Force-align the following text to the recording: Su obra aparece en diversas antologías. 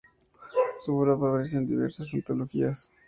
Su 0.79 0.97
obra 0.97 1.13
aparece 1.13 1.57
en 1.57 1.67
diversas 1.67 2.11
antologías. 2.15 2.91